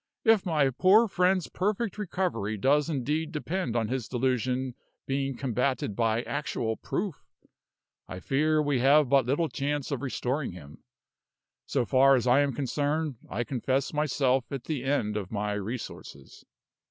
[0.23, 4.73] If my poor friend's perfect recovery does indeed depend on his delusion
[5.05, 7.23] being combated by actual proof,
[8.07, 10.81] I fear we have but little chance of restoring him.
[11.67, 16.45] So far as I am concerned, I confess myself at the end of my resources."